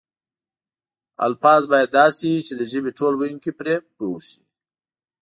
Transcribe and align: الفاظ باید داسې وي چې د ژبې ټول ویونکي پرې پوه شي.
الفاظ 1.27 1.61
باید 1.71 1.89
داسې 1.99 2.23
وي 2.31 2.41
چې 2.47 2.53
د 2.59 2.61
ژبې 2.71 2.91
ټول 2.99 3.13
ویونکي 3.15 3.51
پرې 3.59 3.73
پوه 3.97 4.19
شي. 4.27 4.41